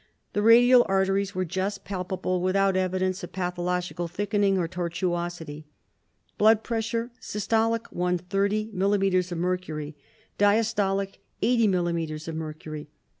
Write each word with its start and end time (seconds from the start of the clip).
The 0.33 0.41
radial 0.41 0.83
arteries 0.89 1.35
were 1.35 1.45
just 1.45 1.83
palpable, 1.85 2.41
without 2.41 2.75
evidence 2.75 3.23
of 3.23 3.33
pathological 3.33 4.07
thickening 4.07 4.57
or 4.57 4.67
tortuosity. 4.67 5.65
Blood 6.39 6.63
pressure: 6.63 7.11
systolic 7.21 7.83
130 7.91 8.71
mm. 8.73 9.31
of 9.31 9.37
mercury, 9.37 9.95
diastolic 10.39 11.17
80 11.43 11.67
mm. 11.67 12.27
of 12.27 12.35
mercury. 12.35 12.89